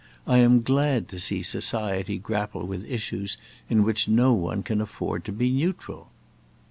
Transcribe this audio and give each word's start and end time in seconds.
I 0.25 0.39
am 0.39 0.63
glad 0.63 1.07
to 1.09 1.19
see 1.19 1.43
society 1.43 2.17
grapple 2.17 2.65
with 2.65 2.89
issues 2.89 3.37
in 3.69 3.83
which 3.83 4.07
no 4.07 4.33
one 4.33 4.63
can 4.63 4.81
afford 4.81 5.23
to 5.25 5.31
be 5.31 5.51
neutral." 5.51 6.07